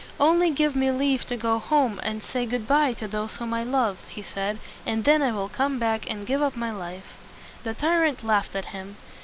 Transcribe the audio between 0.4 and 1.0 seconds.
give me